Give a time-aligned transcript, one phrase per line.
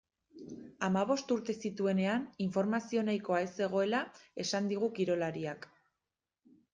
[0.85, 3.99] Hamabost urte zituenean informazio nahikoa ez zegoela
[4.45, 5.69] esan digu kirolariak.